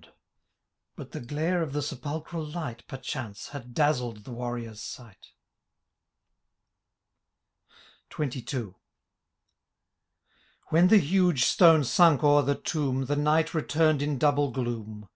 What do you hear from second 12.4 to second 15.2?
the tomb. The night returned in double gloom